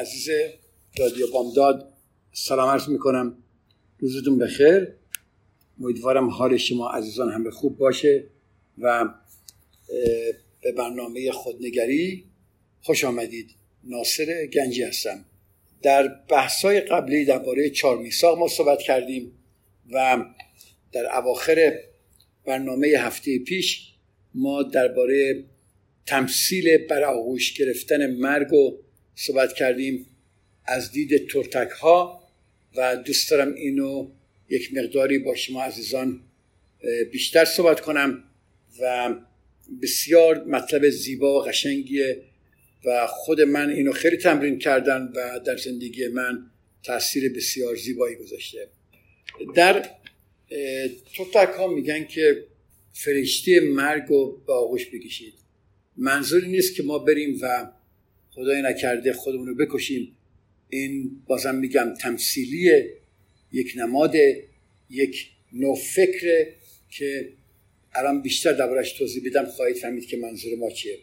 [0.00, 0.28] عزیز
[0.98, 1.92] رادیو بامداد
[2.32, 3.36] سلام عرض می‌کنم.
[3.98, 4.88] روزتون بخیر.
[5.80, 8.24] امیدوارم حال شما عزیزان هم به خوب باشه
[8.78, 9.08] و
[10.62, 12.24] به برنامه خودنگری
[12.82, 13.50] خوش آمدید.
[13.84, 15.24] ناصر گنجی هستم.
[15.82, 19.32] در بحثای قبلی درباره چهار میثاق ما صحبت کردیم
[19.92, 20.24] و
[20.92, 21.78] در اواخر
[22.46, 23.92] برنامه هفته پیش
[24.34, 25.44] ما درباره
[26.06, 28.78] تمثیل بر آغوش گرفتن مرگ و
[29.26, 30.06] صحبت کردیم
[30.64, 32.28] از دید ترتک ها
[32.76, 34.10] و دوست دارم اینو
[34.48, 36.20] یک مقداری با شما عزیزان
[37.12, 38.24] بیشتر صحبت کنم
[38.80, 39.14] و
[39.82, 42.22] بسیار مطلب زیبا و قشنگیه
[42.84, 46.50] و خود من اینو خیلی تمرین کردن و در زندگی من
[46.82, 48.68] تاثیر بسیار زیبایی گذاشته.
[49.54, 49.88] در
[51.16, 52.44] ترتک ها میگن که
[52.92, 55.34] فرشته مرگ رو به آغوش بکشید.
[55.96, 57.72] منظوری نیست که ما بریم و
[58.34, 60.16] خدای نکرده خودمون رو بکشیم.
[60.68, 62.70] این بازم میگم تمثیلی
[63.52, 64.14] یک نماد
[64.90, 66.54] یک نوع فکره
[66.90, 67.32] که
[67.94, 70.98] الان بیشتر دربارش توضیح بدم خواهید فهمید که منظور ما چیه.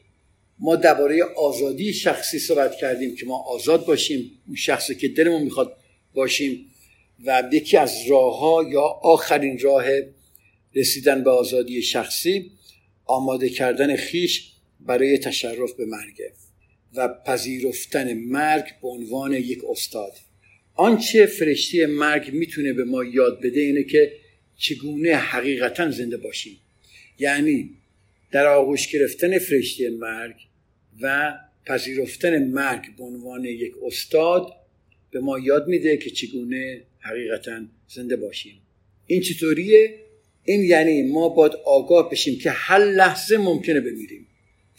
[0.59, 5.77] ما درباره آزادی شخصی صحبت کردیم که ما آزاد باشیم اون شخصی که دلمون می‌خواد
[6.13, 6.71] باشیم
[7.25, 9.85] و یکی از راه ها یا آخرین راه
[10.75, 12.51] رسیدن به آزادی شخصی
[13.05, 16.33] آماده کردن خیش برای تشرف به مرگه
[16.95, 20.11] و پذیرفتن مرگ به عنوان یک استاد.
[20.75, 24.13] آنچه فرشته مرگ می‌تونه به ما یاد بده اینه که
[24.57, 26.57] چگونه حقیقتا زنده باشیم.
[27.19, 27.69] یعنی
[28.31, 30.35] در آغوش گرفتن فرشته مرگ
[31.01, 34.53] و پذیرفتن مرگ به عنوان یک استاد
[35.11, 38.61] به ما یاد میده که چگونه حقیقتا زنده باشیم.
[39.07, 39.95] این چطوریه؟
[40.45, 44.27] این یعنی ما باید آگاه بشیم که هر لحظه ممکنه بمیریم.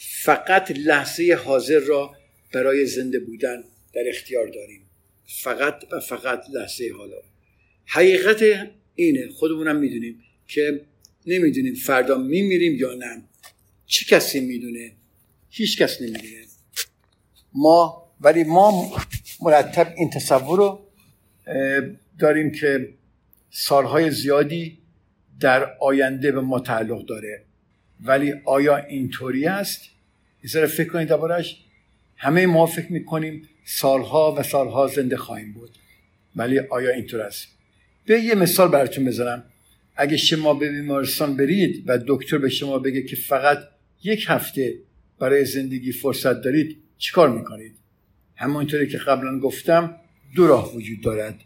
[0.00, 2.16] فقط لحظه حاضر را
[2.52, 4.82] برای زنده بودن در اختیار داریم.
[5.26, 7.16] فقط و فقط لحظه حالا.
[7.86, 10.80] حقیقت اینه خودمونم می‌دونیم که
[11.26, 13.22] نمی‌دونیم فردا میمیریم یا نه.
[13.86, 14.92] چه کسی می‌دونه؟
[15.50, 16.44] هیچ کس نمی‌دونه.
[17.52, 18.96] ما ولی ما
[19.40, 20.86] مرتب این تصور رو
[22.18, 22.94] داریم که
[23.50, 24.78] سالهای زیادی
[25.40, 27.44] در آینده به ما تعلق داره.
[28.04, 29.82] ولی آیا اینطوری است؟
[30.44, 31.56] یه فکر کنید دربارش
[32.16, 35.70] همه ما فکر می‌کنیم سالها و سالها زنده خواهیم بود.
[36.36, 37.48] ولی آیا اینطور است؟
[38.06, 39.44] به یه مثال براتون بزنم.
[39.96, 43.58] اگه شما به بیمارستان برید و دکتر به شما بگه که فقط
[44.02, 44.74] یک هفته
[45.18, 47.74] برای زندگی فرصت دارید چیکار می‌کنید؟
[48.36, 49.96] همونطوری که قبلا گفتم
[50.36, 51.40] دو راه وجود دارد.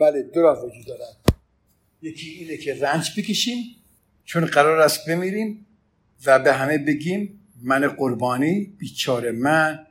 [0.00, 1.16] بله دو راه وجود دارد.
[2.02, 3.56] یکی اینه که رنج بکشیم
[4.24, 5.66] چون قرار است بمیریم.
[6.26, 9.86] و به همه بگیم من قربانی بیچاره من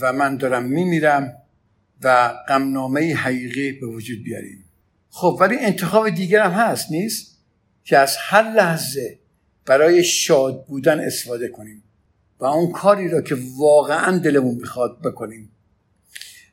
[0.00, 1.36] و من دارم میمیرم
[2.02, 4.64] و غمنامه حقیقی به وجود بیاریم.
[5.10, 7.38] خب ولی انتخاب دیگر هم هست نیست؟
[7.84, 9.18] که از هر لحظه
[9.66, 11.82] برای شاد بودن استفاده کنیم
[12.40, 15.50] و اون کاری را که واقعا دلمون می‌خواد بکنیم.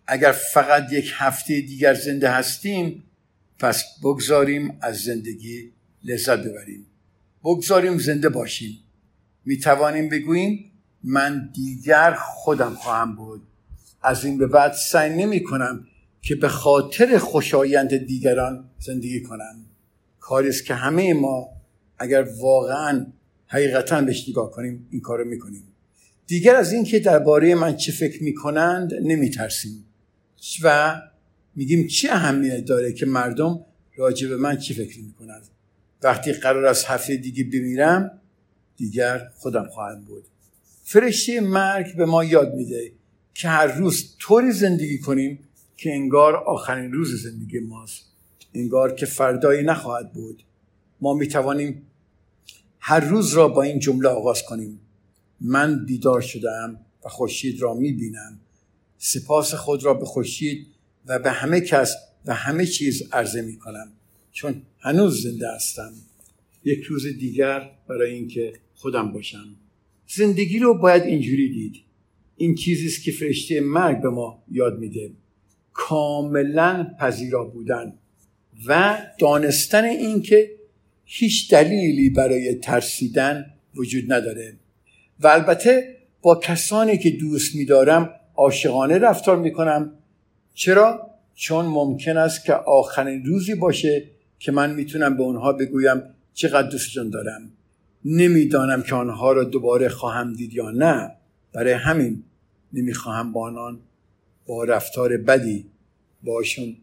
[0.07, 3.03] اگر فقط یک هفته دیگر زنده هستیم
[3.59, 5.71] پس بگذاریم از زندگی
[6.03, 6.85] لذت ببریم.
[7.43, 8.77] بگذاریم زنده باشیم.
[9.45, 10.71] می توانیم بگوییم
[11.03, 13.41] من دیگر خودم خواهم بود.
[14.03, 15.87] از این به بعد سعی نمی کنم
[16.21, 19.55] که به خاطر خوشایند دیگران زندگی کنم.
[20.19, 21.49] کاری است که همه ما
[21.99, 23.05] اگر واقعا
[23.47, 25.63] حقیقتا بهش نگاه کنیم این کارو می‌کنیم.
[26.27, 29.85] دیگر از این که درباره من چه فکر می‌کنند نمیترسیم.
[30.63, 31.01] و
[31.55, 35.47] میگیم چه اهمیت داره که مردم راجع به من چی فکر می‌کنند.
[36.03, 38.20] وقتی قرار از هفته دیگه بمیرم
[38.81, 40.23] دیگر خودم خواهم بود.
[40.83, 42.91] فرشته مرگ به ما یاد میده
[43.33, 45.39] که هر روز طوری زندگی کنیم
[45.77, 48.05] که انگار آخرین روز زندگی ماست.
[48.53, 50.43] انگار که فردایی نخواهد بود.
[51.01, 51.81] ما می‌توانیم
[52.79, 54.79] هر روز را با این جمله آغاز کنیم.
[55.41, 58.39] من بیدار شدم و خورشید را می‌بینم.
[58.97, 60.67] سپاس خود را به خورشید
[61.05, 61.95] و به همه کس
[62.25, 63.91] و همه چیز عرضه می کنم
[64.31, 65.93] چون هنوز زنده هستم.
[66.63, 69.55] یک روز دیگر برای اینکه خودم باشم.
[70.07, 71.75] زندگی رو باید اینجوری دید.
[72.37, 75.11] این چیزی است که فرشته مرگ به ما یاد میده.
[75.73, 77.93] کاملا پذیرا بودن
[78.67, 80.51] و دانستن اینکه
[81.05, 84.53] هیچ دلیلی برای ترسیدن وجود نداره.
[85.19, 89.93] و البته با کسانی که دوست میدارم عاشقانه رفتار می‌کنم.
[90.53, 94.03] چرا؟ چون ممکن است که آخرین روزی باشه
[94.39, 97.51] که من می‌تونم به اونها بگویم چقدر دوستشون دارم.
[98.05, 101.15] نمی‌دانم که آنها را دوباره خواهم دید یا نه.
[101.53, 102.23] برای همین
[102.73, 103.79] نمی‌خواهم با آنان
[104.45, 105.65] با رفتار بدی
[106.23, 106.77] باشون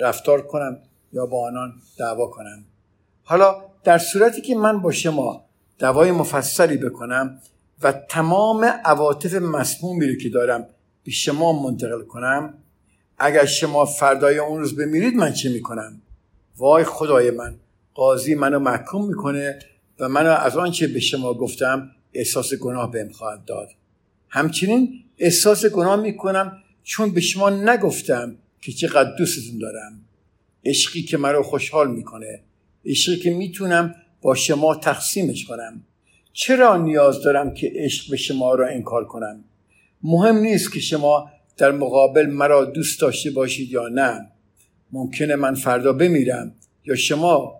[0.00, 0.78] رفتار کنم
[1.12, 2.64] یا با آنان دعوا کنم.
[3.22, 5.44] حالا در صورتی که من با شما
[5.78, 7.40] دوای مفصلی بکنم
[7.82, 10.66] و تمام عواطف مسمومی رو که دارم
[11.04, 12.54] به شما منتقل کنم
[13.18, 16.00] اگر شما فردای اون روز بمیرید من چه می‌کنم؟
[16.56, 17.54] وای خدای من!
[17.98, 19.58] قاضی منو محکوم می‌کنه
[20.00, 23.68] و منو از آنچه به شما گفتم احساس گناه بهم خواهد داد.
[24.28, 30.00] همچنین احساس گناه می‌کنم چون به شما نگفتم که چقدر دوستتون دارم.
[30.64, 32.40] عشقی که مرا خوشحال می‌کنه
[32.84, 35.82] عشقی که می‌تونم با شما تقسیمش کنم.
[36.32, 39.44] چرا نیاز دارم که عشق به شما را انکار کنم؟
[40.02, 44.30] مهم نیست که شما در مقابل مرا دوست داشته باشید یا نه.
[44.92, 46.52] ممکنه من فردا بمیرم
[46.84, 47.58] یا شما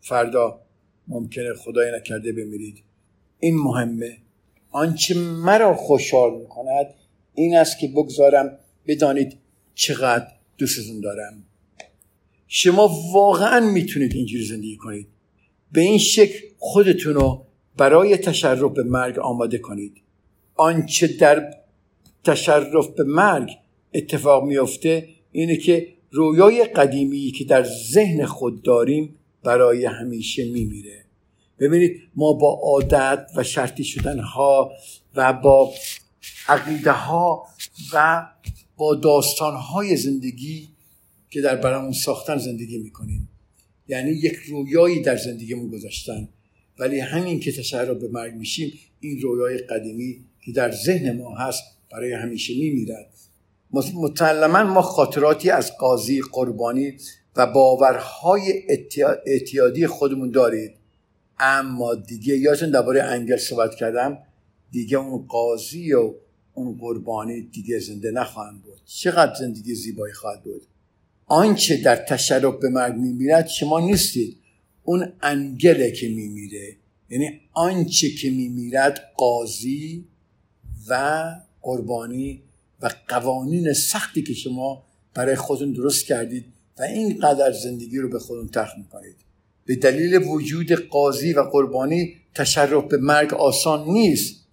[0.00, 0.60] فردا
[1.08, 2.82] ممکنه خدای نکرده بمیرید.
[3.40, 4.16] این مهمه.
[4.70, 6.94] آنچه مرا خوشحال می‌کند
[7.34, 9.36] این است که بگذارم بدانید
[9.74, 10.26] چقدر
[10.58, 11.42] دوستتون دارم.
[12.46, 15.06] شما واقعا می‌تونید اینجوری زندگی کنید.
[15.72, 17.46] به این شکل خودتون رو
[17.76, 19.92] برای تشرف به مرگ آماده کنید.
[20.54, 21.54] آنچه در
[22.24, 23.50] تشرف به مرگ
[23.94, 31.04] اتفاق میافته اینه که رویای قدیمی که در ذهن خود داریم برای همیشه میمیره.
[31.58, 34.72] ببینید ما با عادت و شرطی شدن ها
[35.14, 35.72] و با
[36.48, 37.46] عقیده ها
[37.92, 38.26] و
[38.76, 40.68] با داستان های زندگی
[41.30, 43.28] که در برامون ساختن زندگی می‌کنیم.
[43.88, 46.28] یعنی یک رویایی در زندگیمون گذاشتن.
[46.78, 51.62] ولی همین که تشرف به مرگ میشیم این رویای قدیمی که در ذهن ما هست
[51.92, 53.10] برای همیشه میمیرد.
[53.94, 56.96] مطلما ما خاطراتی از قاضی قربانی
[57.36, 58.62] و باورهای
[59.26, 60.74] اعتیادی خودمون دارید.
[61.38, 64.18] اما دیگه یادتون درباره انگل صحبت کردم.
[64.70, 66.14] دیگه اون قاضی و
[66.54, 68.80] اون قربانی دیگه زنده نخواهند بود.
[68.86, 70.62] چقدر زندگی زیبایی خواهد بود.
[71.26, 74.36] آنچه در تشرف به مرگ میمیرد شما نیستید.
[74.84, 76.76] اون انگله که میمیره.
[77.10, 80.04] یعنی آنچه که میمیرد قاضی
[80.88, 81.24] و
[81.62, 82.42] قربانی
[82.82, 84.84] و قوانین سختی که شما
[85.14, 86.44] برای خودتون درست کردید
[86.78, 89.16] و اینقدر زندگی رو به خودتون تخت می‌کنید.
[89.64, 94.44] به دلیل وجود قاضی و قربانی تشرف به مرگ آسان نیست.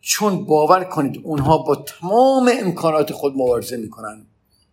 [0.00, 4.26] چون باور کنید اونها با تمام امکانات خود مبارزه می‌کنن.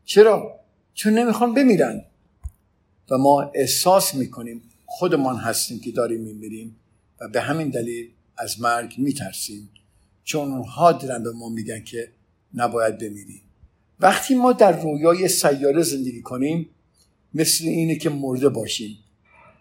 [0.06, 0.60] چرا؟
[0.94, 2.06] چون نمی‌خوان بمیرن.
[3.10, 6.76] و ما احساس می‌کنیم خودمان هستیم که داریم میمیریم
[7.22, 9.70] و به همین دلیل از مرگ میترسیم.
[10.24, 12.12] چون اونها دارن به ما میگن که
[12.54, 13.42] نباید بمیریم.
[14.00, 16.70] وقتی ما در رویای سیاره زندگی کنیم
[17.34, 18.98] مثل اینه که مرده باشیم.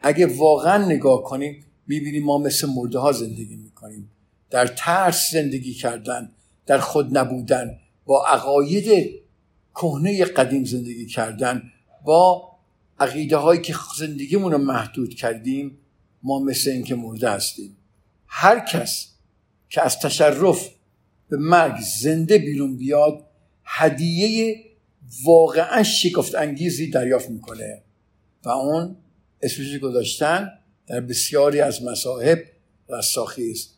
[0.03, 4.11] اگه واقعا نگاه کنیم می‌بینیم ما مثل مرده ها زندگی می‌کنیم.
[4.51, 6.33] در ترس زندگی کردن
[6.67, 9.11] در خود نبودن با عقاید
[9.75, 11.63] کهنه قدیم زندگی کردن
[12.05, 12.51] با
[13.01, 15.79] عقیده هایی که زندگیمون رو محدود کردیم
[16.23, 17.77] ما مثل اینکه مرده هستیم.
[18.27, 19.09] هر کس
[19.69, 20.71] که از تشرف
[21.29, 23.27] به مرگ زنده بیرون بیاد
[23.65, 24.61] هدیه
[25.25, 27.83] واقعا شکفت انگیزی دریافت می‌کنه.
[28.45, 28.97] و اون
[29.43, 30.51] اسمش گذاشتن
[30.87, 32.43] در بسیاری از مصاحب
[32.89, 33.69] رستاخیز.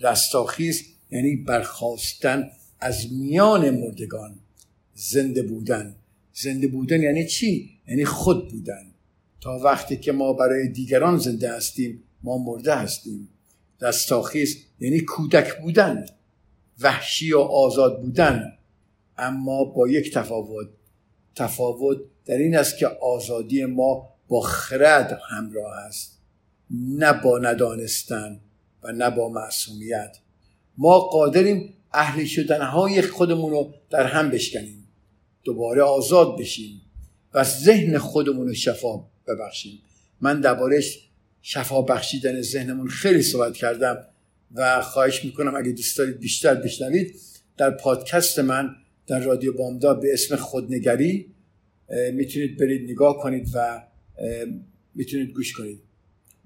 [0.00, 2.50] رستاخیز یعنی برخواستن
[2.80, 4.38] از میان مردگان
[4.94, 5.96] زنده بودن.
[6.32, 8.86] زنده بودن یعنی چی؟ یعنی خود بودن.
[9.40, 13.28] تا وقتی که ما برای دیگران زنده هستیم ما مرده هستیم.
[13.80, 16.06] رستاخیز یعنی کودک بودن
[16.80, 18.52] وحشی و آزاد بودن.
[19.18, 20.68] اما با یک تفاوت
[21.36, 26.20] تفاوت در این است که آزادی ما با خرد همراه است
[26.70, 28.40] نه با ندانستن
[28.82, 30.16] و نه با معصومیت.
[30.78, 34.88] ما قادریم اهل شدنهای خودمون رو در هم بشکنیم
[35.44, 36.82] دوباره آزاد بشیم
[37.34, 39.82] و ذهن خودمون رو شفا ببخشیم.
[40.20, 41.08] من دربارهش
[41.42, 44.06] شفا بخشیدن ذهنمون خیلی صحبت کردم
[44.54, 47.20] و خواهش می‌کنم اگه دوست دارید بیشتر بشنوید
[47.56, 51.26] در پادکست من در رادیو بامدا به اسم خودنگری
[52.12, 53.82] می‌تونید برید نگاه کنید و
[54.94, 55.80] می‌تونید گوش کنید.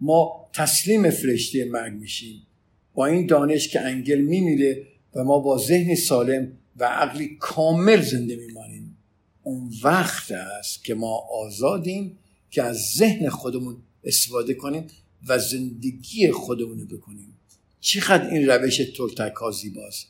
[0.01, 2.47] ما تسلیم فرشته مرگ میشیم.
[2.95, 8.37] با این دانش که انگل میمیره و ما با ذهن سالم و عقلی کامل زنده
[8.37, 8.97] میمانیم.
[9.43, 12.19] اون وقت است که ما آزادیم
[12.51, 14.87] که از ذهن خودمون استفاده کنیم
[15.29, 17.37] و زندگی خودمون رو بکنیم.
[17.81, 20.07] چقدر این روش تلتک ها زیباست.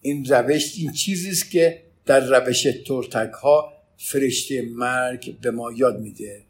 [0.00, 6.00] این روش این چیزی است که در روش تلتک ها فرشته مرگ به ما یاد
[6.00, 6.42] میده.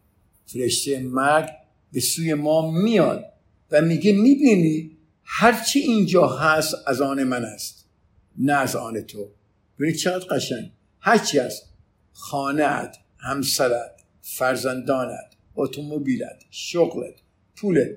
[0.46, 1.50] فرشته مرگ
[1.92, 3.24] به سوی ما میاد
[3.70, 7.86] و میگه می‌بینی هرچی اینجا هست از آن من است
[8.38, 9.28] نه از آن تو.
[9.78, 10.70] ببینید چقدر قشنگ.
[11.00, 11.62] هرچی هست
[12.12, 13.90] خانهت همسرت
[14.22, 17.14] فرزندانت اتومبیلت شغلت
[17.56, 17.90] پولت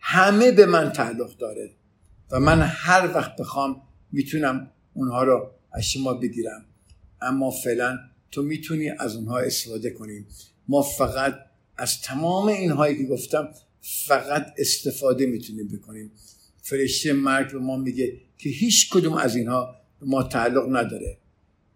[0.00, 1.70] همه به من تعلق داره
[2.30, 6.64] و من هر وقت بخوام می‌تونم اونها رو از شما بگیرم.
[7.22, 7.98] اما فعلا
[8.30, 10.26] تو می‌تونی از اونها استفاده کنیم
[10.68, 11.34] ما فقط
[11.76, 13.48] از تمام اینهایی که گفتم
[13.80, 16.12] فقط استفاده می‌تونیم بکنیم.
[16.62, 21.18] فرشته مرگ به ما میگه که هیچ کدوم از اینها به ما تعلق نداره.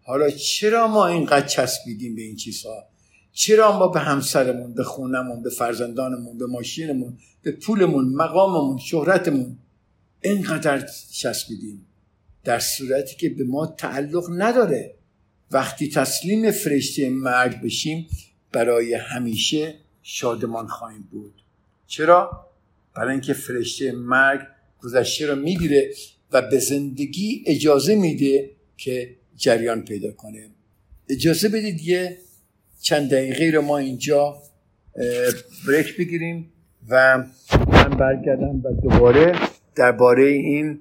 [0.03, 2.87] حالا چرا ما اینقدر چسبیدیم به این چیزها؟
[3.33, 9.57] چرا ما به همسرمون به خونمون به فرزندانمون به ماشینمون به پولمون مقاممون شهرتمون
[10.21, 11.85] اینقدر چسبیدیم؟
[12.43, 14.94] در صورتی که به ما تعلق نداره.
[15.51, 18.07] وقتی تسلیم فرشته مرگ بشیم
[18.51, 21.33] برای همیشه شادمان خواهیم بود.
[21.87, 22.47] چرا؟
[22.95, 24.41] برای اینکه فرشته مرگ
[24.81, 25.93] گذشته رو می‌گیره
[26.31, 30.49] و به زندگی اجازه میده که جریان پیدا کنه.
[31.09, 32.17] اجازه بدید یه
[32.81, 34.41] چند دقیقه رو ما اینجا
[35.67, 36.51] بریک بگیریم
[36.89, 37.23] و
[37.67, 39.39] من برگردم و دوباره
[39.75, 40.79] درباره این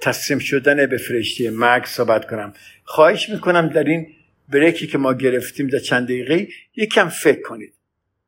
[0.00, 2.54] تسلیم شدن به فرشته مرگ صحبت کنم.
[2.84, 4.06] خواهش می‌کنم در این
[4.48, 7.74] بریکی که ما گرفتیم در چند دقیقه یکم فکر کنید.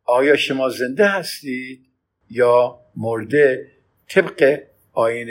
[0.05, 1.87] آیا شما زنده هستید
[2.31, 3.71] یا مرده؟
[4.09, 4.61] طبق
[4.93, 5.29] آین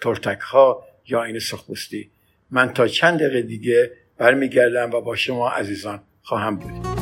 [0.00, 2.10] ترتک ها یا آین سخبستی
[2.50, 6.93] من تا چند دقیقه دیگه برمیگردم و با شما عزیزان خواهم بود.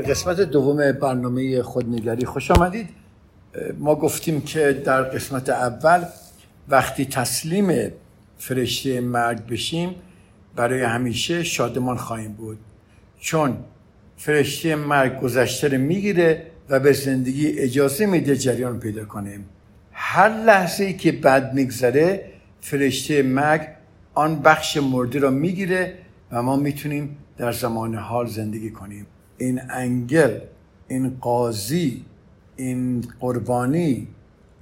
[0.00, 2.24] قسمت دوم برنامه خودنگری.
[2.24, 2.88] خوش آمدید.
[3.78, 6.04] ما گفتیم که در قسمت اول
[6.68, 7.92] وقتی تسلیم
[8.38, 9.94] فرشته مرگ بشیم
[10.56, 12.58] برای همیشه شادمان خواهیم بود.
[13.20, 13.56] چون
[14.16, 19.48] فرشته مرگ گذشته رو می‌گیره و به زندگی اجازه میده جریان پیدا کنیم.
[19.92, 22.24] هر لحظه که بد میگذره
[22.60, 23.68] فرشته مرگ
[24.14, 25.94] آن بخش مرده را می‌گیره
[26.32, 29.06] و ما می‌تونیم در زمان حال زندگی کنیم.
[29.38, 30.38] این انگل
[30.88, 32.04] این قاضی
[32.56, 34.08] این قربانی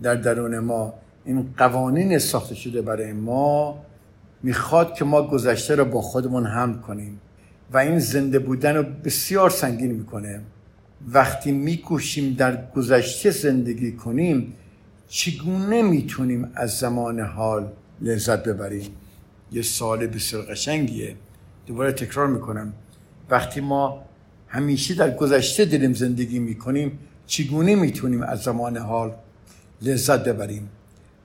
[0.03, 3.79] در درون ما این قوانین ساخته شده برای ما
[4.43, 7.21] می‌خواد که ما گذشته رو با خودمون هم کنیم
[7.73, 10.41] و این زنده بودن رو بسیار سنگین می‌کنه.
[11.09, 14.55] وقتی میکوشیم در گذشته زندگی کنیم
[15.09, 18.91] چگونه می‌تونیم از زمان حال لذت ببریم؟
[19.53, 21.17] یه سال بسیار قشنگیه.
[21.67, 22.73] دوباره تکرار می‌کنم.
[23.31, 24.05] وقتی ما
[24.53, 29.15] همیشه در گذشته داریم زندگی می‌کنیم چگونه می‌تونیم از زمان حال
[29.83, 30.69] لذت ببریم؟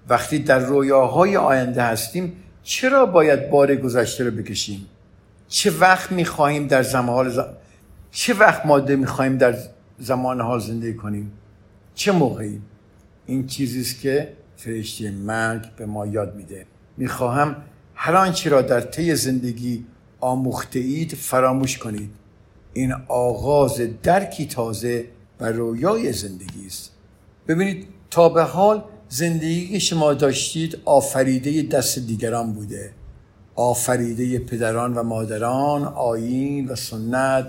[0.10, 4.86] وقتی در رویاهای آینده هستیم چرا باید بار گذشته رو بکشیم؟
[5.48, 7.56] چه وقت می‌خواهیم در زمان حال
[8.12, 9.56] چه وقت ماده می‌خواهیم در
[10.00, 11.32] زمان حال زندگی کنیم؟
[11.96, 12.62] چه موقعی؟
[13.26, 16.66] این چیزی است که فرشته مرگ به ما یاد میده.
[16.98, 17.56] می‌خواهم
[17.96, 19.86] هر آنچه را در طی زندگی
[20.20, 22.10] آموخته اید فراموش کنید.
[22.78, 25.06] این آغاز درکی تازه
[25.40, 26.92] و رویای زندگی است.
[27.48, 32.92] ببینید تا به حال زندگی که شما داشتید آفریده دست دیگران بوده.
[33.56, 37.46] آفریده پدران و مادران آیین و سنت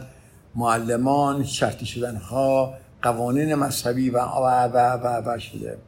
[0.54, 5.78] معلمان شرطی شدنها قوانین مذهبی و و و و, و شده.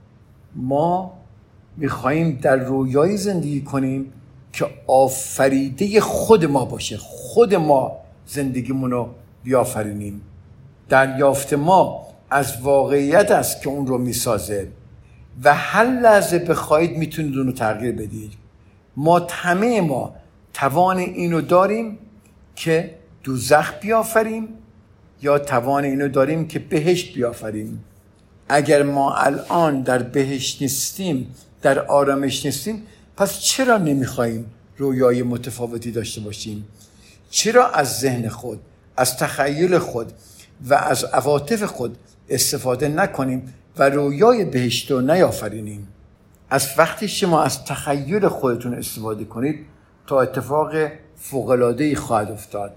[0.54, 1.12] ما
[1.76, 4.12] می‌خواهیم در رویایی زندگی کنیم
[4.52, 6.96] که آفریده خود ما باشه.
[6.96, 9.08] خود ما زندگیمون رو
[9.42, 10.20] بیافرینیم.
[10.88, 14.68] دریافت ما از واقعیت است که اون رو می‌سازه
[15.44, 18.32] و هر لحظه بخواهید می‌تونید اون رو تغییر بدید.
[18.96, 20.14] ما همه ما
[20.54, 21.98] توان اینو داریم
[22.56, 22.94] که
[23.24, 24.48] دوزخ بیافریم
[25.22, 27.84] یا توان اینو داریم که بهشت بیافریم.
[28.48, 32.82] اگر ما الان در بهشت نیستیم در آرامش نیستیم
[33.16, 36.64] پس چرا نمی‌خواهیم رویای متفاوتی داشته باشیم؟
[37.30, 38.60] چرا از ذهن خود
[39.00, 40.12] از تخیل خود
[40.68, 45.88] و از عواطف خود استفاده نکنیم و رویای بهشت رو نیافرینیم.
[46.50, 49.66] از وقتی شما از تخیل خودتون استفاده کنید
[50.06, 50.72] تا اتفاق
[51.16, 52.72] فوقلادهی خواهد افتاد.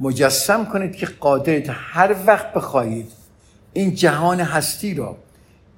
[0.00, 3.12] مجسم کنید که قادرید هر وقت بخواهید.
[3.72, 5.16] این جهان هستی را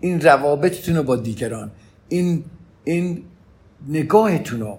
[0.01, 1.71] این روابطتون رو با دیگران
[2.09, 2.45] این,
[2.85, 3.23] این
[3.89, 4.79] نگاهتون رو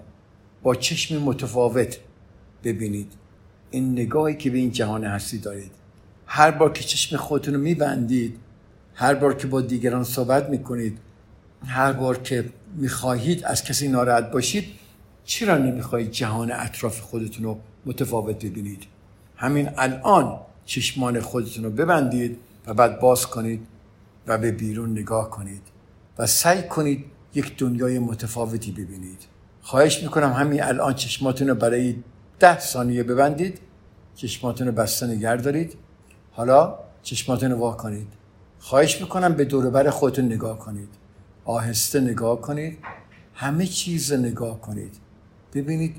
[0.62, 1.98] با چشم متفاوت
[2.64, 3.12] ببینید.
[3.70, 5.70] این نگاهی که به این جهان هستی دارید.
[6.26, 8.38] هر بار که چشم خودتون رو میبندید
[8.94, 10.98] هر بار که با دیگران صحبت می‌کنید
[11.66, 12.44] هر بار که
[12.74, 14.64] می‌خواهید از کسی ناراحت باشید
[15.24, 18.84] چرا نمی‌خواهید جهان اطراف خودتون رو متفاوت ببینید؟
[19.36, 23.66] همین الان چشمان خودتون رو ببندید و بعد باز کنید
[24.26, 25.62] و به بیرون نگاه کنید
[26.18, 27.04] و سعی کنید
[27.34, 29.26] یک دنیای متفاوتی ببینید.
[29.62, 31.96] خواهش می‌کنم همین الان چشماتون رو برای
[32.38, 33.60] ده ثانیه ببندید.
[34.14, 35.74] چشماتون رو بسته نگر دارید.
[36.32, 38.08] حالا چشماتون رو وا کنید.
[38.58, 40.88] خواهش می‌کنم به دوربر خودتون نگاه کنید.
[41.44, 42.78] آهسته نگاه کنید.
[43.34, 44.94] همه چیز نگاه کنید.
[45.54, 45.96] ببینید.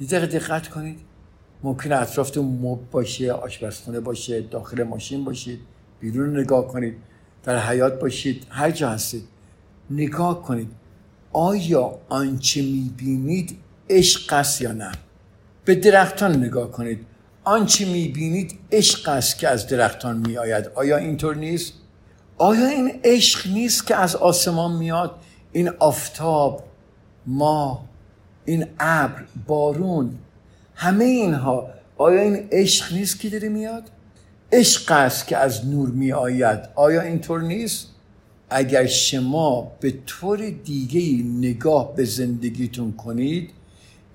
[0.00, 1.00] یه دقیقه دقت کنید.
[1.62, 5.60] ممکن اطرافتون مب باشه آشپزخونه باشه داخل ماشین باشید
[6.00, 6.96] بیرون نگاه کنید.
[7.42, 8.46] در حیات باشید.
[8.50, 9.24] هر جا هستید.
[9.90, 10.70] نگاه کنید.
[11.32, 13.58] آیا آنچه می‌بینید
[13.90, 14.92] عشق است یا نه؟
[15.64, 17.06] به درختان نگاه کنید.
[17.44, 20.70] آنچه می‌بینید عشق است که از درختان میآید.
[20.74, 21.72] آیا اینطور نیست؟
[22.38, 25.14] آیا این عشق نیست که از آسمان میاد
[25.52, 26.64] این آفتاب
[27.26, 27.84] ما
[28.44, 30.18] این ابر بارون
[30.74, 33.82] همه اینها آیا این عشق نیست که داره میاد
[34.52, 37.88] عشق است که از نور می آید آیا اینطور نیست؟
[38.50, 43.50] اگر شما به طور دیگه نگاه به زندگیتون کنید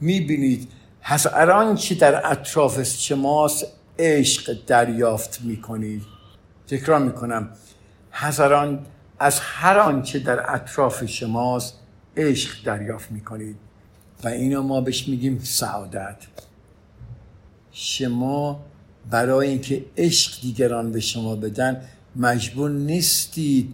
[0.02, 0.68] می‌بینید
[1.02, 3.66] هر آنچه در اطراف شماست؟
[4.00, 6.04] عشق دریافت می‌کنید
[6.68, 7.50] تکرار می‌کنم.
[8.12, 8.86] هزاران
[9.20, 11.74] از هر آنچه در اطراف شماست
[12.18, 13.56] عشق دریافت می‌کنید
[14.24, 16.18] و اینو ما بهش میگیم سعادت.
[17.72, 18.66] شما
[19.10, 21.82] برای اینکه عشق دیگران به شما بدن
[22.16, 23.74] مجبور نیستید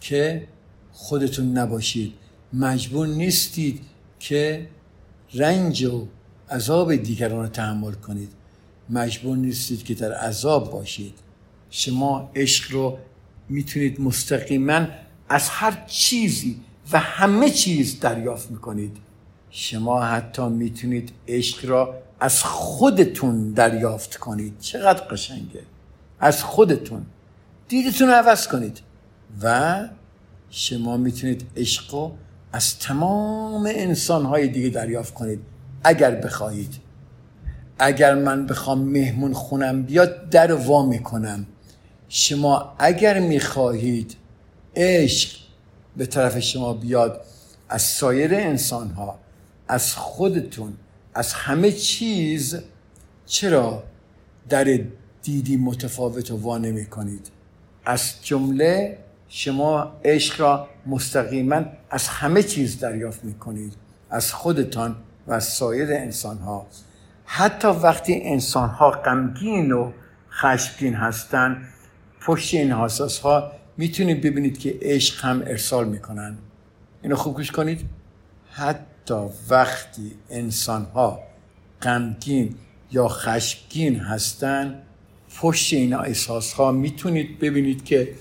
[0.00, 0.48] که
[0.92, 2.14] خودتون نباشید.
[2.52, 3.80] مجبور نیستید
[4.18, 4.68] که
[5.34, 6.06] رنج و
[6.50, 8.32] عذاب دیگران رو تحمل کنید.
[8.90, 11.14] مجبور نیستید که در عذاب باشید.
[11.70, 12.98] شما عشق رو
[13.48, 14.86] می‌تونید مستقیما
[15.28, 16.60] از هر چیزی
[16.92, 18.96] و همه چیز دریافت می‌کنید.
[19.50, 24.58] شما حتی می‌تونید عشق را از خودتون دریافت کنید.
[24.58, 25.62] چقدر قشنگه.
[26.20, 27.06] از خودتون.
[27.68, 28.80] دیدتون رو عوض کنید.
[29.42, 29.88] و
[30.50, 32.16] شما می‌تونید عشق رو
[32.52, 35.40] از تمام انسانهای دیگه دریافت کنید.
[35.84, 36.74] اگر بخواهید.
[37.78, 41.46] اگر من بخوام مهمون خونم بیاد در وا می‌کنم.
[42.08, 44.16] شما اگر می‌خواهید
[44.76, 45.38] عشق
[45.96, 47.20] به طرف شما بیاد
[47.68, 49.18] از سایر انسان ها
[49.68, 50.72] از خودتون
[51.14, 52.58] از همه چیز
[53.26, 53.82] چرا
[54.48, 54.80] در
[55.22, 56.58] دیدی متفاوت و وا
[56.90, 57.30] کنید
[57.84, 63.72] از جمله شما عشق را مستقیما از همه چیز دریافت می کنید
[64.10, 66.66] از خودتان و سایر انسان ها
[67.24, 69.92] حتی وقتی انسان ها غمگین و
[70.30, 71.68] خشمگین هستند
[72.20, 76.38] پشت این حساس ها می‌تونید ببینید که عشق هم ارسال می‌کنن.
[77.02, 77.80] اینو خوب گوش کنید.
[78.50, 81.20] حتی وقتی انسان ها
[81.82, 82.54] غمگین
[82.92, 84.82] یا خشمگین هستن
[85.40, 88.14] پشت این احساس ها می‌تونید ببینید که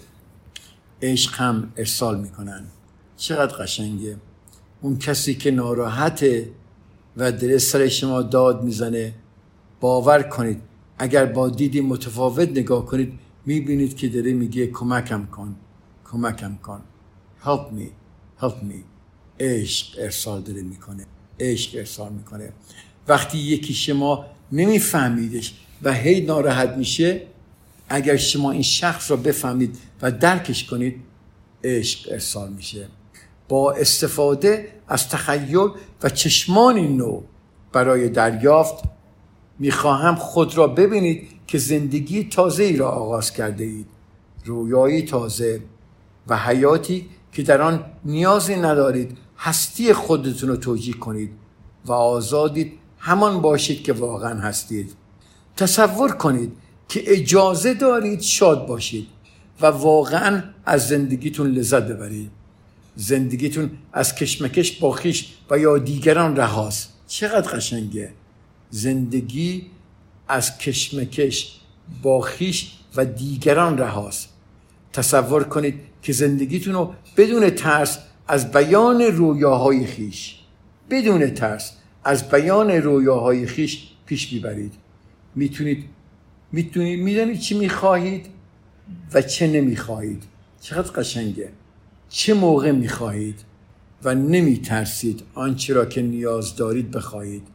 [1.02, 2.64] عشق هم ارسال می‌کنن.
[3.18, 4.18] چقدر قشنگه.
[4.82, 6.50] اون کسی که ناراحته
[7.18, 9.14] و دل سر شما داد می‌زنه.
[9.82, 10.62] باور کنید.
[10.98, 13.14] اگر با دیدی متفاوت نگاه کنید
[13.46, 15.56] می‌بینید که داره میگه کمکم کن
[16.12, 16.82] کمکم کن.
[17.44, 17.88] Help me
[18.42, 18.76] help me.
[19.40, 21.06] عشق ارسال داره می‌کنه
[21.40, 22.54] عشق ارسال می‌کنه.
[23.08, 27.22] وقتی یکی شما نمیفهمیدش و هی ناراحت میشه
[27.90, 30.96] اگر شما این شخص را بفهمید و درکش کنید
[31.64, 32.88] عشق ارسال میشه.
[33.50, 35.70] با استفاده از تخیل
[36.04, 37.22] و چشمان نو
[37.72, 38.84] برای دریافت
[39.60, 43.88] می‌خواهم خود را ببینید که زندگی تازه ای را آغاز کرده اید.
[44.46, 45.62] رویایی تازه
[46.28, 51.32] و حیاتی که در آن نیازی ندارید هستی خودتون رو توجیه کنید
[51.86, 54.94] و آزادید همان باشید که واقعا هستید.
[55.58, 56.52] تصور کنید
[56.88, 59.08] که اجازه دارید شاد باشید
[59.62, 62.32] و واقعا از زندگیتون لذت ببرید.
[62.96, 66.94] زندگیتون از کشمکش با خیش و یا دیگران رهاست.
[67.08, 68.14] چقدر قشنگه.
[68.70, 69.66] زندگی
[70.28, 71.60] از کشمکش
[72.02, 74.30] با خیش و دیگران رهاست.
[74.94, 80.40] تصور کنید که زندگیتون رو بدون ترس از بیان رویاهای خیش
[80.90, 81.72] بدون ترس
[82.04, 84.74] از بیان رویاهای خیش پیش می‌برید.
[85.36, 85.86] می‌تونید
[86.52, 88.26] می‌تونید می‌دونید چی می‌خواهید
[89.14, 90.24] و چه نمی‌خواهید.
[90.62, 91.50] چقدر قشنگه.
[92.16, 93.40] چه موقع می‌خواهید
[94.04, 97.48] و نمیترسید آنچه را که نیاز دارید بخواهید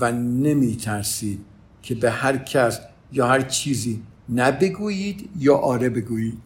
[0.00, 1.40] و نمیترسید
[1.82, 2.80] که به هر کس
[3.12, 4.02] یا هر چیزی
[4.34, 6.38] نبگویید یا آره بگویید.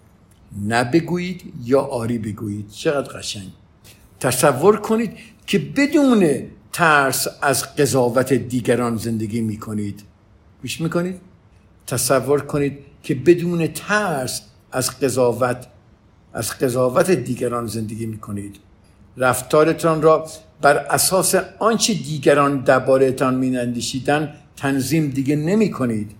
[0.69, 2.69] نبگویید یا آری بگویید.
[2.69, 3.53] چقدر قشنگ.
[4.21, 5.13] تصور کنید
[5.47, 10.03] که بدون ترس از قضاوت دیگران زندگی می‌کنید.
[10.63, 11.21] گوش می‌کنید؟
[11.87, 15.67] تصور کنید که بدون ترس از قضاوت
[16.35, 18.57] از قضاوت دیگران زندگی می‌کنید.
[19.17, 20.27] رفتارتان را
[20.61, 26.11] بر اساس آنچه دیگران دربارهتان مینندیشیدن تنظیم دیگه نمی کنید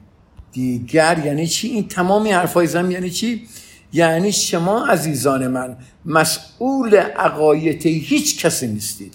[0.53, 3.47] دیگر یعنی چی؟ این تمامی حرفای زم یعنی چی؟
[3.93, 9.15] یعنی شما عزیزان من مسئول عقایت هیچ کسی نیستید.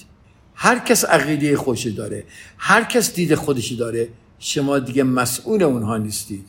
[0.55, 2.23] هر کس عقیده خوش داره
[2.57, 4.07] هر کس دید خودش داره
[4.39, 6.47] شما دیگه مسئول اونها نیستید.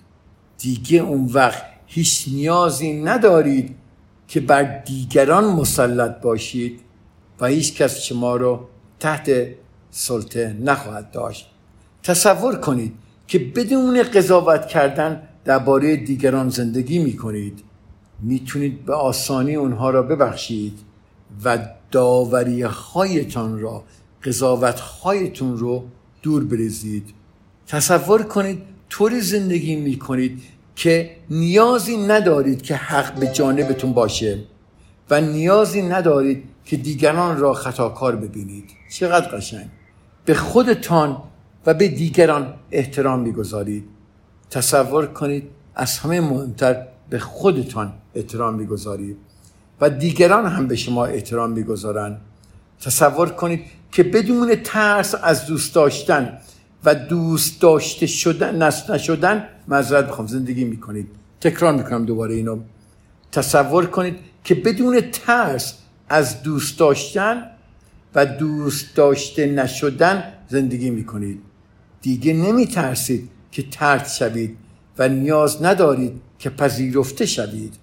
[0.58, 3.74] دیگه اون وقت هیچ نیازی ندارید
[4.28, 6.80] که بر دیگران مسلط باشید
[7.40, 8.68] و هیچ کس شما رو
[9.00, 9.30] تحت
[9.90, 11.50] سلطه نخواهد داشت.
[12.02, 12.94] تصور کنید
[13.26, 17.64] که بدون قضاوت کردن درباره دیگران زندگی می کنید
[18.22, 20.78] می‌تونید به آسانی اونها را ببخشید
[21.44, 21.58] و
[21.90, 23.84] داوری هایتان را
[24.24, 25.84] قضاوت هایتون رو
[26.22, 27.14] دور بریزید.
[27.66, 30.42] تصور کنید طوری زندگی می کنید
[30.78, 34.38] که نیازی ندارید که حق به جانبتون باشه
[35.10, 38.70] و نیازی ندارید که دیگران را خطاکار ببینید.
[38.92, 39.66] چقدر قشنگ.
[40.24, 41.22] به خودتان
[41.66, 43.84] و به دیگران احترام می‌گذارید.
[44.50, 49.16] تصور کنید از همه مهمتر به خودتان احترام می‌گذارید
[49.80, 52.20] و دیگران هم به شما احترام می‌گذارند
[52.80, 56.38] تصور کنید که بدون ترس از دوست داشتن
[56.84, 61.08] و دوست داشته شدن نست نشدن معذرت بخوام زندگی می‌کنید.
[61.40, 62.58] تکرار می‌کنم دوباره اینو.
[63.32, 65.74] تصور کنید که بدون ترس
[66.08, 67.42] از دوست داشتن
[68.14, 71.40] و دوست داشته نشدن زندگی می‌کنید.
[72.02, 74.56] دیگه نمیترسید که ترد شوید
[74.98, 77.74] و نیاز ندارید که پذیرفته شوید.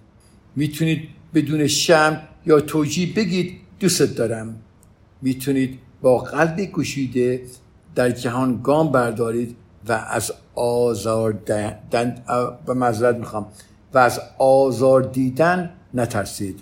[0.56, 4.56] می‌تونید بدون شم یا توجیه بگید دوست دارم.
[5.22, 7.42] می‌تونید با قلب گشیده
[7.96, 9.56] در جهان گام بردارید
[9.88, 11.32] و از آزار
[11.92, 12.24] دن
[12.68, 13.48] و مذرت می‌خوام.
[13.94, 16.60] و از آزار دیدن نترسید.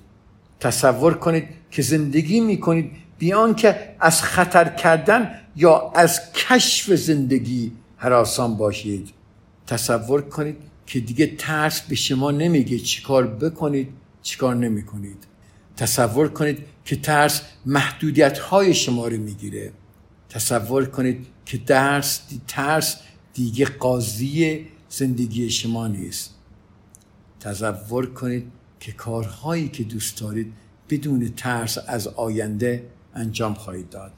[0.60, 8.58] تصور کنید که زندگی می‌کنید بیان که از خطر کردن یا از کشف زندگی حراسان
[8.58, 9.10] باشید.
[9.68, 13.90] تصور کنید که دیگه ترس به شما نمیگه چیکار بکنید
[14.22, 15.28] چیکار نمی کنید
[15.78, 19.72] تصور کنید که ترس محدودیت های شما رو می‌گیره.
[20.34, 22.98] تصور کنید که درس ترس
[23.34, 26.34] دیگه قاضی زندگی شما نیست.
[27.40, 30.54] تصور کنید که کارهایی که دوست دارید
[30.90, 34.12] بدون ترس از آینده انجام خواهید داد.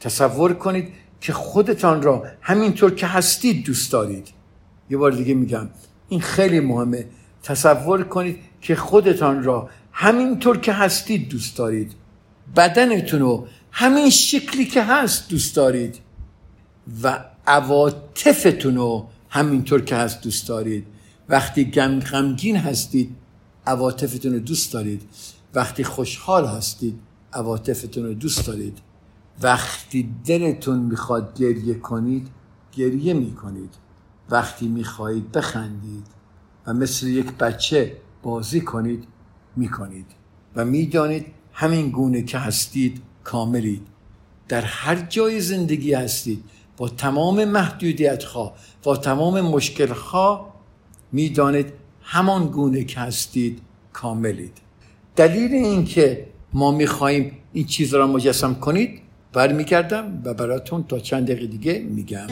[0.00, 0.88] تصور کنید
[1.20, 4.28] که خودتان را همینطور که هستید دوست دارید.
[4.90, 5.68] یه بار دیگه میگم
[6.08, 7.06] این خیلی مهمه.
[7.42, 11.92] تصور کنید که خودتان را همینطور که هستید دوست دارید.
[12.56, 15.98] بدنتون رو همین شکلی که هست دوست دارید
[17.02, 20.86] و عواطفتون رو همینطور که هست دوست دارید.
[21.28, 21.70] وقتی
[22.10, 23.16] غمگین هستید
[23.66, 25.02] عواطفتون رو دوست دارید.
[25.54, 27.00] وقتی خوشحال هستید
[27.32, 28.78] عواطفتون رو دوست دارید.
[29.42, 32.28] وقتی دلتون می‌خواد گریه کنید
[32.72, 33.74] گریه می‌کنید.
[34.30, 36.06] وقتی می‌خواهید بخندید
[36.66, 39.04] و مثل یک بچه بازی کنید
[39.56, 40.06] می‌کنید.
[40.56, 43.82] و می‌دانید همین گونه که هستید کاملید.
[44.48, 46.44] در هر جای زندگی هستید.
[46.76, 50.54] با تمام محدودیت ها با تمام مشکل ها
[51.12, 53.60] می‌دانید همان گونه که هستید
[53.92, 54.58] کاملید.
[55.16, 59.00] دلیل اینکه ما می‌خواهیم این چیز را مجسم کنید
[59.32, 62.26] برمیگردم و براتون تا چند دقیقه دیگه میگم.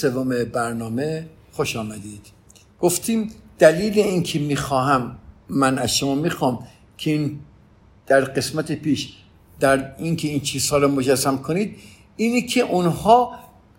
[0.00, 2.26] سوم برنامه خوش آمدید.
[2.80, 6.66] گفتیم دلیل اینکه می‌خواهم من از شما می‌خوام
[6.98, 7.40] که این
[8.06, 9.12] در قسمت پیش
[9.60, 11.76] در اینکه این چیزها رو مجسم کنید
[12.16, 13.32] اینی که اونها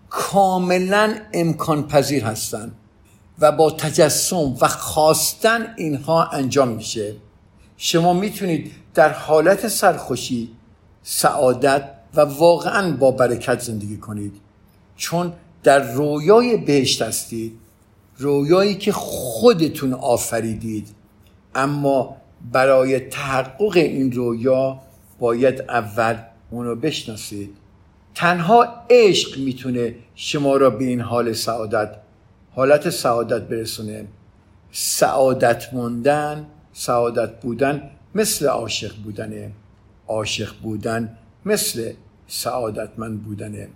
[0.09, 2.71] کاملا امکان پذیر هستند
[3.39, 7.15] و با تجسم و خواستن اینها انجام میشه.
[7.77, 10.49] شما می‌تونید در حالت سرخوشی
[11.03, 14.33] سعادت و واقعا با برکت زندگی کنید.
[14.95, 15.33] چون
[15.65, 17.57] در رویای بهشت هستید
[18.17, 20.87] رویایی که خودتون آفریدید
[21.55, 22.17] اما
[22.51, 24.79] برای تحقق این رویا
[25.19, 26.17] باید اول
[26.51, 27.49] اونو بشناسید.
[28.15, 31.95] تنها عشق می‌تونه شما را به این حال سعادت
[32.51, 34.05] حالت سعادت برسونه.
[34.71, 39.51] سعادت موندن سعادت بودن مثل عاشق بودنه.
[40.07, 41.93] عاشق بودن مثل
[42.27, 43.67] سعادتمند بودنه.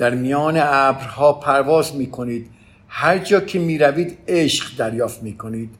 [0.00, 2.50] در میان ابرها پرواز می کنید
[2.88, 5.70] هر جا که می روید عشق دریافت می کنید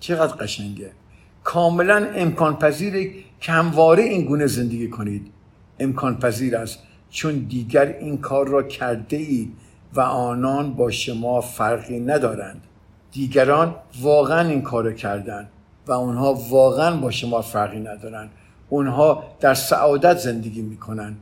[0.00, 0.90] چقدر قشنگه.
[1.44, 3.52] کاملا امکان پذیره که
[3.98, 5.30] این گونه زندگی کنید.
[5.78, 6.78] امکان پذیر است.
[7.10, 9.52] چون دیگر این کار را کرده اید
[9.94, 12.62] و آنان با شما فرقی ندارند.
[13.12, 15.48] دیگران واقعا این کار را کردند
[15.86, 18.30] و اونها واقعا با شما فرقی ندارند.
[18.68, 21.16] اونها در سعادت زندگی می‌کنند.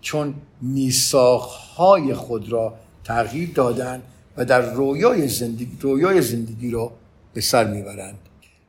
[0.00, 4.02] چون میساخهای خود را تغییر دادند
[4.36, 6.92] و در رویای زندگی, رویای زندگی را
[7.34, 8.18] به سر می‌برند.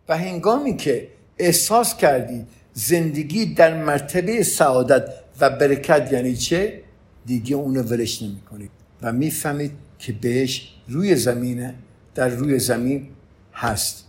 [0.10, 6.82] و هنگامی که احساس کردید زندگی در مرتبه سعادت و برکت یعنی چه؟
[7.26, 11.76] دیگه اونو ولش نمی کنید و می‌فهمید که بهش روی زمینه
[12.16, 13.08] در روی زمین
[13.54, 14.06] هست.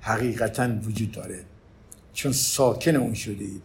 [0.00, 1.40] حقیقتا وجود داره.
[2.12, 3.62] چون ساکن اون شده اید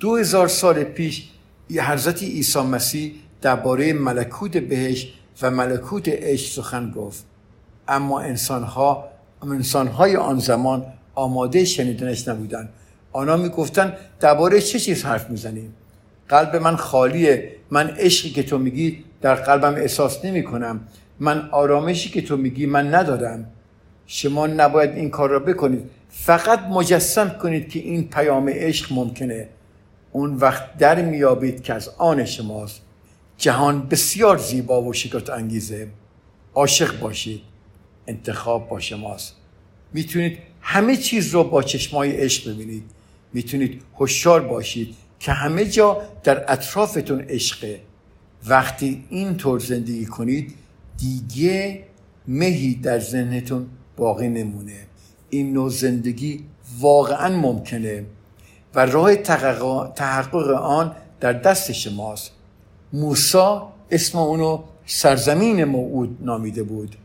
[0.00, 1.28] دو هزار سال پیش
[1.70, 7.24] حضرت عیسی مسیح درباره ملکوت بهش و ملکوت عشق سخن گفت.
[7.88, 9.08] اما انسانها
[9.42, 12.68] انسانهای آن زمان آماده شنیدنش نبودند.
[13.12, 15.74] آنها می‌گفتند درباره چه چیز حرف می‌زنیم؟
[16.28, 17.52] قلب من خالیه.
[17.70, 20.80] من عشقی که تو میگی در قلبم احساس نمی کنم
[21.20, 23.46] من آرامشی که تو میگی من ندارم.
[24.06, 25.90] شما نباید این کار را بکنید.
[26.10, 29.48] فقط مجسم کنید که این پیام عشق ممکنه.
[30.16, 32.80] اون وقت در میابید که از آن شماست.
[33.38, 35.88] جهان بسیار زیبا و شکرت انگیزه.
[36.54, 37.40] عاشق باشید.
[38.06, 39.34] انتخاب با شماست.
[39.92, 42.82] می‌تونید همه چیز رو با چشمای عشق ببینید.
[43.32, 47.80] می‌تونید هوشیار باشید که همه جا در اطرافتون عشقه
[48.46, 50.54] وقتی این طور زندگی کنید
[50.98, 51.84] دیگه
[52.28, 54.86] مهی در ذهنتون باقی نمونه.
[55.30, 56.44] این نوع زندگی
[56.78, 58.04] واقعا ممکنه.
[58.74, 62.30] و راه تحقق آن در دست شماست
[62.92, 66.96] موسا اسم اونو سرزمین موعود نامیده بود.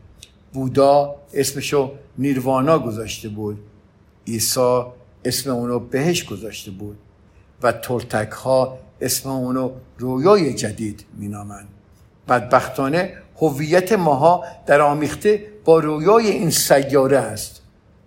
[0.52, 3.58] بودا اسمشو نیروانا گذاشته بود.
[4.26, 4.82] عیسی
[5.24, 6.98] اسم اونو بهش گذاشته بود
[7.62, 11.68] و ترتک ها اسم اونو رویای جدید مینامند.
[12.28, 17.62] بدبختانه هویت ماها در آمیخته با رویای این سیاره است.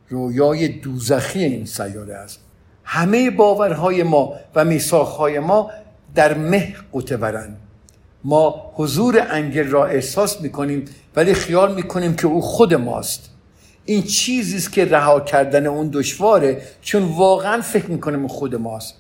[0.10, 2.43] رویای دوزخی این سیاره است.
[2.84, 5.72] همه باورهای ما و میساخهای ما
[6.16, 7.58] در مه قطورند
[8.24, 13.30] ما حضور انگل را احساس می‌کنیم ولی خیال می‌کنیم که او خود ماست.
[13.86, 18.96] این چیزی است که رها کردن اون دشواره چون واقعا فکر می‌کنیم خود ماست.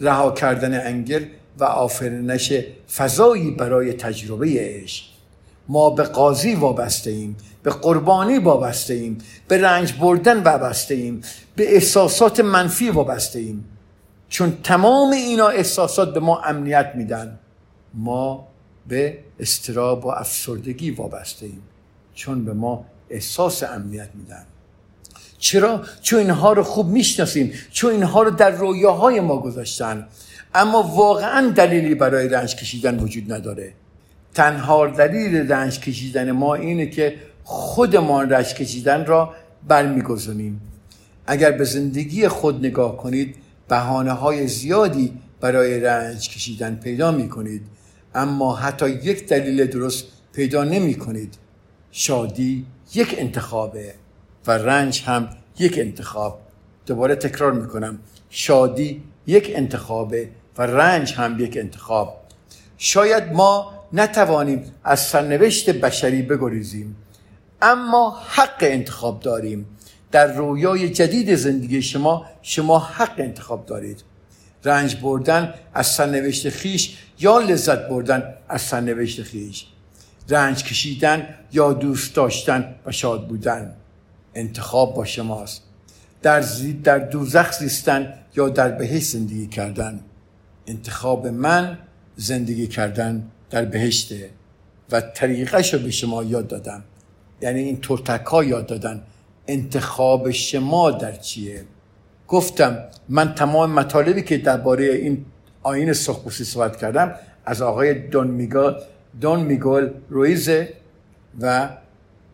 [0.00, 1.24] رها کردن انگل
[1.58, 2.52] و آفرینش
[2.96, 5.13] فضایی برای تجربه عشق.
[5.68, 11.20] ما به قاضی وابسته ایم به قربانی وابسته ایم به رنج بردن وابسته ایم
[11.56, 13.64] به احساسات منفی وابسته ایم.
[14.28, 17.38] چون تمام اینا احساسات به ما امنیت میدن
[17.94, 18.48] ما
[18.88, 21.62] به استراب و افسردگی وابسته ایم.
[22.14, 24.46] چون به ما احساس امنیت میدن.
[25.38, 30.08] چرا؟ چون اینها رو خوب می‌شناسیم چون اینها رو در رویاهای ما گذاشتن.
[30.54, 33.72] اما واقعا دلیلی برای رنج کشیدن وجود نداره.
[34.34, 39.34] تنها دلیل رنج کشیدن ما اینه که خودمان رنج کشیدن را
[39.68, 40.60] برمیگذاریم
[41.26, 43.34] اگر به زندگی خود نگاه کنید
[43.68, 47.62] بحانه های زیادی برای رنج کشیدن پیدا می کنید
[48.14, 51.34] اما حتی یک دلیل درست پیدا نمی کنید
[51.90, 53.94] شادی یک انتخابه
[54.46, 56.40] و رنج هم یک انتخاب.
[56.86, 57.98] دوباره تکرار می کنم
[58.30, 62.20] شادی یک انتخابه و رنج هم یک انتخاب.
[62.78, 66.96] شاید ما نتوانیم از سرنوشت بشری بگریزیم.
[67.62, 69.66] اما حق انتخاب داریم.
[70.10, 74.02] در رویای جدید زندگی شما شما حق انتخاب دارید.
[74.64, 79.66] رنج بردن از سرنوشت خیش یا لذت بردن از سرنوشت خیش؟
[80.28, 83.72] رنج کشیدن یا دوست داشتن و شاد بودن؟
[84.34, 85.62] انتخاب با شماست.
[86.22, 90.00] در, زید در دوزخ زیستن یا در بهشت زندگی کردن؟
[90.66, 91.78] انتخاب من
[92.16, 94.30] زندگی کردن در بهشته
[94.92, 96.84] و طریقش رو به شما یاد دادم.
[97.40, 99.02] یعنی این ترتک یاد دادن.
[99.48, 101.64] انتخاب شما در چیه؟
[102.28, 105.24] گفتم من تمام مطالبی که درباره این
[105.62, 107.14] آین سخبوسی صحبت کردم
[107.44, 108.74] از آقای دون میگل
[109.20, 110.72] دون میگل رویزه
[111.40, 111.68] و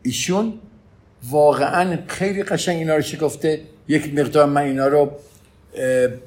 [0.03, 0.53] ایشون
[1.31, 5.11] واقعا خیلی قشنگ اینا رو گفته یک مقدار من اینا رو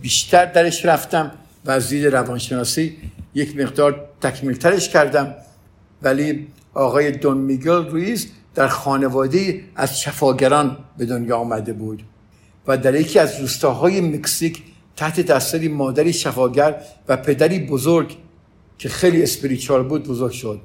[0.02, 1.32] بیشتر درش رفتم
[1.66, 2.98] و از دید روانشناسی
[3.34, 5.36] یک مقدار تکمیلترش کردم.
[6.02, 12.04] ولی آقای دون میگل رویز در خانواده از شفاگران به دنیا آمده بود
[12.68, 14.64] و در یکی از روستاهای مکزیک
[14.96, 18.18] تحت تاثیر مادری شفاگر و پدری بزرگ
[18.78, 20.62] که خیلی اسپریچوال بود بزرگ شد.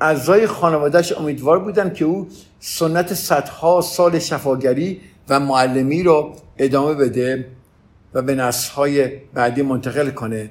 [0.00, 2.28] اعضای خانوادهش امیدوار بودن که او
[2.60, 7.46] سنت صدها سال شفاگری و معلمی رو ادامه بده
[8.14, 10.50] و به نسلهای بعدی منتقل کنه.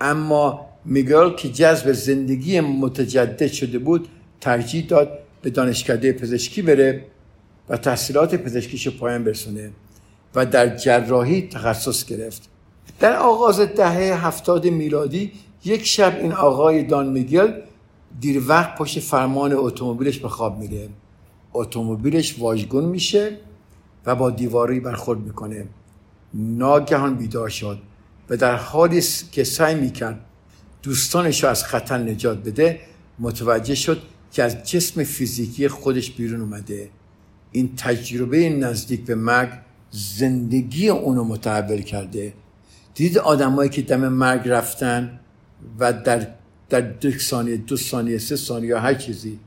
[0.00, 4.08] اما میگل که جذب زندگی متجدد شده بود
[4.40, 7.04] ترجیح داد به دانشکده پزشکی بره
[7.68, 9.70] و تحصیلات پزشکیش پایان برسونه
[10.34, 12.48] و در جراحی تخصص گرفت.
[13.00, 15.32] در آغاز دهه هفتاد میلادی
[15.64, 17.52] یک شب این آقای دان میگل
[18.20, 20.88] دیر وقت پشت فرمان اتومبیلش به خواب میره.
[21.52, 23.36] اتومبیلش واژگون میشه
[24.06, 25.66] و با دیواری برخورد می‌کنه.
[26.34, 27.78] ناگهان بیدار شد
[28.30, 30.20] و در حالی که سعی می‌کرد
[30.86, 32.80] دوستانش رو از خطر نجات بده
[33.18, 36.88] متوجه شد که از جسم فیزیکی خودش بیرون اومده.
[37.52, 39.48] این تجربه نزدیک به مرگ
[39.90, 42.34] زندگی اونو متحول کرده.
[42.94, 45.20] دید آدمایی که دم مرگ رفتن
[45.78, 46.26] و در
[46.68, 49.38] در دو ثانیه دو ثانیه سه ثانیه یا هر چیزی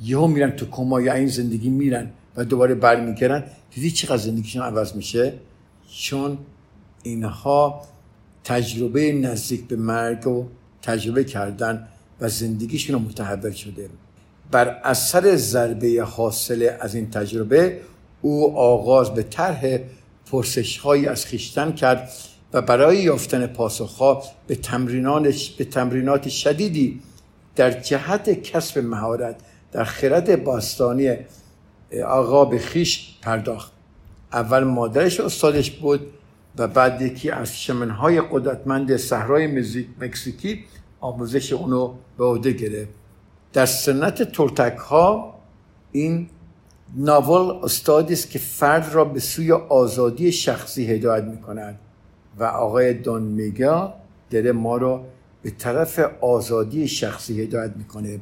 [0.00, 3.44] یهو میرن تو کما یا این زندگی میرن و دوباره برمیگردن.
[3.74, 5.34] دیدی چقدر زندگیشون عوض میشه؟
[5.92, 6.38] چون
[7.02, 7.82] اینها
[8.44, 10.48] تجربه نزدیک به مرگ رو
[10.82, 11.88] تجربه کردن
[12.20, 13.90] و زندگیشون متحول شده.
[14.50, 17.80] بر اثر ضربه حاصله از این تجربه
[18.22, 19.78] او آغاز به طرح
[20.30, 22.12] پرسش از خیشتن کرد
[22.52, 24.54] و برای یافتن پاسخها به
[25.58, 27.00] به تمرینات شدیدی
[27.56, 29.36] در جهت کسب مهارت
[29.72, 31.16] در خرد باستانی
[32.06, 33.72] آقا به خیش پرداخت.
[34.32, 36.00] اول مادرش استادش بود
[36.58, 39.46] و بعد یکی از شمنهای قدرتمند صحرای
[40.00, 40.64] مکزیکی
[41.00, 42.92] آموزش اونو به عهده گرفت.
[43.52, 45.34] در سنت ترتک ها
[45.92, 46.28] این
[46.96, 51.78] ناول استادی است که فرد را به سوی آزادی شخصی هدایت می کند
[52.38, 53.94] و آقای دون میگا
[54.30, 55.04] داره ما را
[55.42, 58.20] به طرف آزادی شخصی هدایت می‌کنه.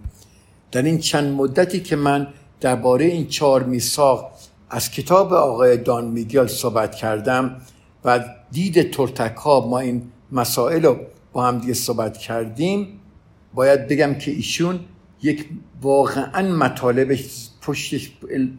[0.72, 2.26] در این چند مدتی که من
[2.60, 4.32] درباره این چهار میساق
[4.70, 7.56] از کتاب آقای دان میگل صحبت کردم
[8.04, 10.96] و دید ترتک ها ما این مسائل رو
[11.32, 13.00] با هم دیگه صحبت کردیم
[13.54, 14.80] باید بگم که ایشون
[15.22, 15.48] یک
[15.82, 18.12] واقعا مطالبش پشتش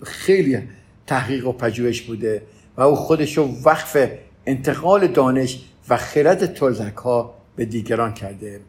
[0.03, 0.59] خیلی
[1.07, 2.41] تحقیق و پژوهش بوده
[2.77, 4.11] و او خودش رو وقف
[4.45, 8.59] انتقال دانش و خرد تلزک ها به دیگران کرده.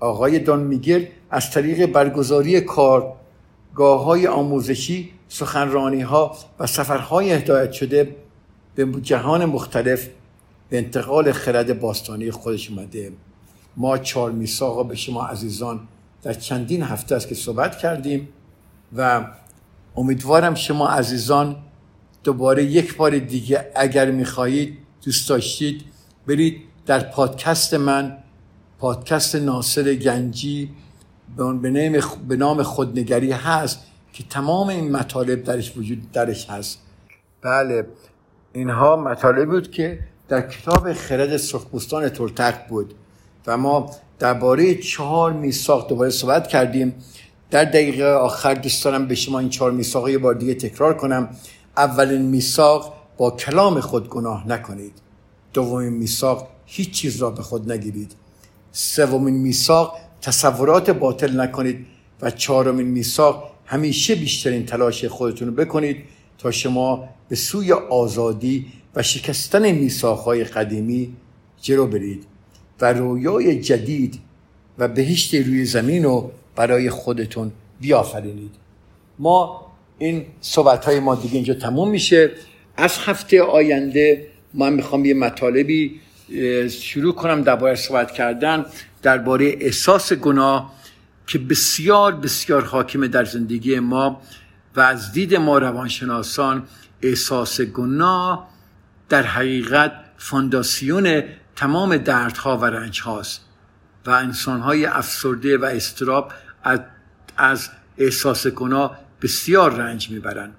[0.00, 8.16] آقای دان میگل از طریق برگزاری کارگاه های آموزشی سخنرانی ها و سفرهای هدایت شده
[8.74, 10.08] به جهان مختلف
[10.70, 13.12] به انتقال خرد باستانی خودش اومده.
[13.76, 15.80] ما چهار میساقا به شما عزیزان
[16.22, 18.28] در چندین هفته است که صحبت کردیم
[18.96, 19.26] و
[19.96, 21.56] امیدوارم شما عزیزان
[22.24, 25.84] دوباره یک بار دیگه اگر می‌خواهید دوست داشتید
[26.26, 28.18] برید در پادکست من
[28.78, 30.70] پادکست ناصر گنجی
[32.28, 33.78] به نام خودنگری هست
[34.12, 36.78] که تمام این مطالب درش وجود درش هست.
[37.42, 37.86] بله.
[38.52, 39.98] اینها مطالب بود که
[40.28, 42.94] در کتاب خرد سرخپوستان ترتق بود
[43.46, 46.94] و ما درباره چهار میثاق دوباره صحبت کردیم.
[47.50, 51.28] در دقیقه آخر دوست دارم به شما این چهار میثاق یه بار دیگه تکرار کنم.
[51.76, 54.92] اولین میثاق با کلام خود گناه نکنید.
[55.52, 58.12] دومین میثاق هیچ چیز را به خود نگیرید.
[58.72, 61.86] سومین میثاق تصورات باطل نکنید
[62.22, 65.96] و چهارمین میثاق همیشه بیشترین تلاش خودتون رو بکنید
[66.38, 71.16] تا شما به سوی آزادی و شکستن میثاقهای قدیمی
[71.60, 72.24] جلو برید
[72.80, 74.20] و رویای جدید
[74.78, 78.50] و بهشت روی زمین رو برای خودتون بیافرینید.
[79.18, 79.66] ما
[79.98, 82.30] این صحبت ما دیگه اینجا تموم میشه.
[82.76, 86.00] از هفته آینده من می‌خوام یه مطالبی
[86.70, 88.66] شروع کنم درباره صحبت کردن
[89.02, 90.72] درباره احساس گناه
[91.26, 94.20] که بسیار بسیار حاکم در زندگی ما
[94.76, 96.62] و از دید ما روانشناسان
[97.02, 98.48] احساس گناه
[99.08, 101.22] در حقیقت فانداسیون
[101.56, 103.40] تمام دردها و رنج هاست
[104.06, 106.32] و انسان های افسرده و استراب
[107.36, 110.54] از, احساس گناه بسیار رنج می‌برند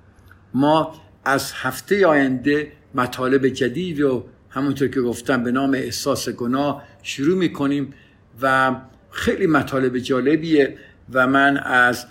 [0.53, 7.37] ما از هفته آینده مطالب جدید رو همونطور که گفتم به نام احساس گناه شروع
[7.37, 7.93] می‌کنیم
[8.41, 8.75] و
[9.11, 10.77] خیلی مطالب جالبیه
[11.13, 12.05] و من از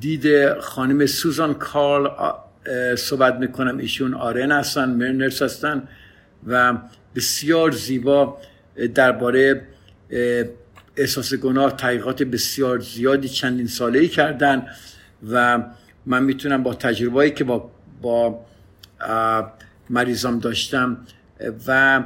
[0.00, 2.45] دید خانم سوزان کارل
[2.98, 3.78] صحبت می‌کنم.
[3.78, 5.88] ایشون RN هستن nurse هستن
[6.46, 6.78] و
[7.14, 8.38] بسیار زیبا
[8.94, 9.62] درباره
[10.96, 14.66] احساس گناه تحقیقات بسیار زیادی چندین ساله ای کردن
[15.30, 15.64] و
[16.06, 17.70] من می‌تونم با تجربه‌ای که با
[18.02, 18.40] با
[19.90, 20.96] مریضام داشتم
[21.66, 22.02] و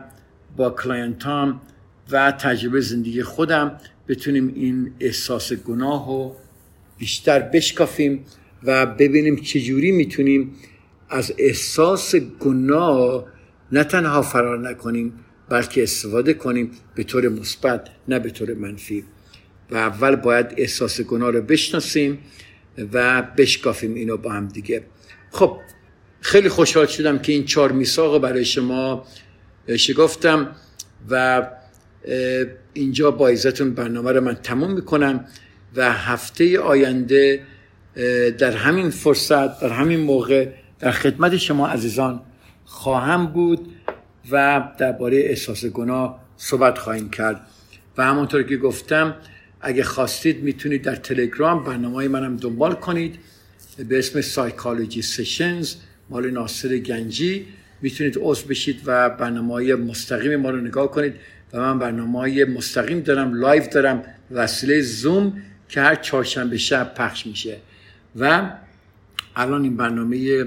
[0.57, 1.61] با client ام
[2.11, 3.77] و تجربه زندگی خودم
[4.09, 6.37] بتونیم این احساس گناه رو
[6.99, 8.25] بیشتر بشکافیم.
[8.65, 10.55] و ببینیم چجوری می‌تونیم
[11.09, 13.27] از احساس گناه
[13.73, 15.13] نه تنها فرار نکنیم
[15.49, 19.05] بلکه استفاده کنیم به طور مثبت نه به طور منفی.
[19.71, 22.19] و اول باید احساس گناه رو بشناسیم
[22.93, 24.83] و بشکافیم اینو با هم دیگه.
[25.31, 25.59] خب
[26.21, 29.07] خیلی خوشحال شدم که این چهار میثاق برای شما
[29.77, 30.57] شگفتم
[31.11, 31.47] و
[32.73, 35.25] اینجا با عزتون برنامه رو من تموم می‌کنم
[35.77, 37.43] و هفته آینده
[38.39, 42.21] در همین فرصت در همین موقع در خدمت شما عزیزان
[42.65, 43.73] خواهم بود
[44.31, 47.41] و درباره احساس گناه صحبت خواهیم کرد.
[47.97, 49.15] و همونطور که گفتم
[49.61, 53.19] اگه خواستید می‌تونید در تلگرام برنامه منم دنبال کنید.
[53.89, 55.75] به اسم سایکالوجی سشنز
[56.11, 57.47] مال ناصر گنجی.
[57.83, 61.15] می‌تونید عضو بشید و برنامه های مستقیم ما رو نگاه کنید.
[61.53, 64.03] و من برنامه های مستقیم دارم live دارم.
[64.31, 67.57] وسیله زوم که هر چهارشنبه شب پخش میشه.
[68.17, 68.53] و
[69.37, 70.45] الان این برنامه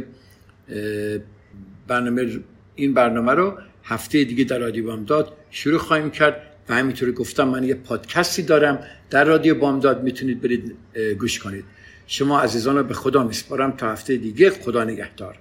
[1.88, 2.40] برنامه
[2.76, 7.64] این برنامه رو هفته دیگه در رادیو بامداد شروع خواهیم کرد و همینطور گفتم من
[7.64, 10.78] یه پادکستی دارم در رادیو بامداد می‌تونید برید
[11.20, 11.66] گوش کنید.
[12.08, 15.40] شما عزیزان رو به خدا میسپارم تا هفته دیگه خدا نگهدار.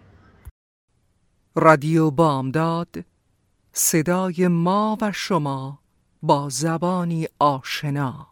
[1.55, 3.05] رادیو بامداد
[3.73, 5.79] صدای ما و شما
[6.23, 8.32] با زبانی آشنا.